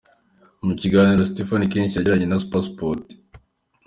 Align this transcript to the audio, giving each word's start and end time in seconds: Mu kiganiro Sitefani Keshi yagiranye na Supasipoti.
Mu 0.65 0.73
kiganiro 0.81 1.21
Sitefani 1.29 1.69
Keshi 1.71 1.95
yagiranye 1.97 2.27
na 2.27 2.39
Supasipoti. 2.43 3.13